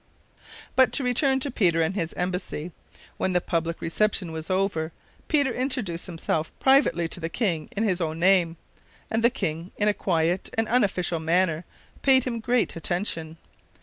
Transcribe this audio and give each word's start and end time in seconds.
But 0.75 0.91
to 0.93 1.03
return 1.03 1.39
to 1.41 1.51
Peter 1.51 1.79
and 1.83 1.93
his 1.93 2.13
embassy. 2.15 2.71
When 3.17 3.33
the 3.33 3.39
public 3.39 3.79
reception 3.81 4.31
was 4.31 4.49
over 4.49 4.91
Peter 5.27 5.53
introduced 5.53 6.07
himself 6.07 6.51
privately 6.59 7.07
to 7.09 7.19
the 7.19 7.29
king 7.29 7.69
in 7.77 7.83
his 7.83 8.01
own 8.01 8.17
name, 8.17 8.57
and 9.11 9.23
the 9.23 9.29
king, 9.29 9.71
in 9.77 9.87
a 9.87 9.93
quiet 9.93 10.49
and 10.57 10.67
unofficial 10.67 11.19
manner, 11.19 11.65
paid 12.01 12.23
him 12.23 12.39
great 12.39 12.75
attention. 12.75 13.37